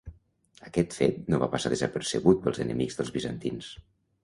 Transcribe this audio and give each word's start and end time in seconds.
Aquest 0.69 0.95
fet 0.99 1.19
no 1.33 1.41
va 1.43 1.51
passar 1.57 1.71
desapercebut 1.75 2.43
pels 2.47 2.65
enemics 2.67 3.01
dels 3.01 3.15
bizantins. 3.21 3.73